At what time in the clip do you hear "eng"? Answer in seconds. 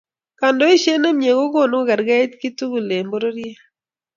2.95-3.09